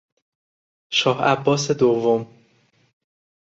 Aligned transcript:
شاه 0.97 1.19
عباس 1.31 1.71
دوم 1.71 2.21